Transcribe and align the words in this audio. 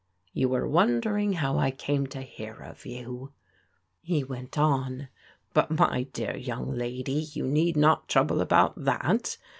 You 0.33 0.49
were 0.49 0.67
wondering 0.67 1.33
how 1.33 1.59
I 1.59 1.69
came 1.69 2.07
to 2.07 2.23
hear 2.23 2.55
of 2.55 2.87
you," 2.87 3.33
be 4.03 4.23
went 4.23 4.57
on, 4.57 5.09
"but, 5.53 5.69
my 5.69 6.07
dear 6.11 6.35
young 6.35 6.71
lady, 6.73 7.27
you 7.33 7.45
need 7.45 7.77
not 7.77 8.05
1 8.05 8.05
trouble 8.07 8.41
about 8.41 8.73
that. 8.83 9.37